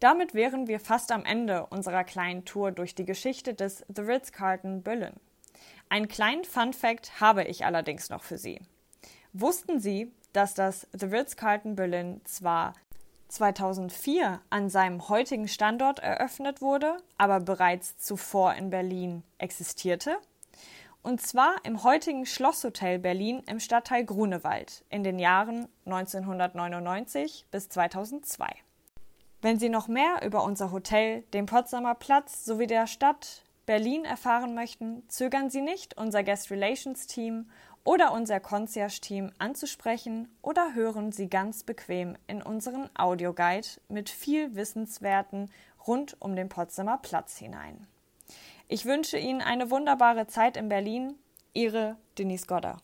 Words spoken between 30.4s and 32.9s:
unser Hotel, den Potsdamer Platz sowie der